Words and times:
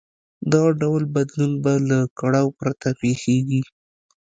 دغه 0.51 0.71
ډول 0.81 1.03
بدلون 1.15 1.51
به 1.63 1.73
له 1.89 1.99
کړاو 2.19 2.47
پرته 2.59 2.87
پېښېږي. 3.01 3.61